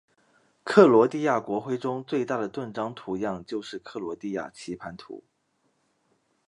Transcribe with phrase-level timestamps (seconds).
[0.63, 5.23] 克罗地亚国徽中最大的盾章图样就是克罗地亚棋盘图。